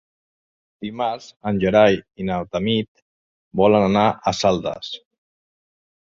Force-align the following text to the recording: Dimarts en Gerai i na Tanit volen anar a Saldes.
Dimarts 0.85 1.27
en 1.51 1.59
Gerai 1.63 1.97
i 2.23 2.27
na 2.31 2.39
Tanit 2.57 2.91
volen 3.61 3.87
anar 3.91 4.09
a 4.11 4.35
Saldes. 4.41 4.93